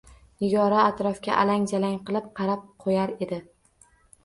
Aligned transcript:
Nigora 0.45 0.79
atrofga 0.83 1.35
alang-jalang 1.43 2.01
qilib 2.09 2.33
qarab 2.41 2.65
qoʻyar 2.87 3.17
edi. 3.29 3.43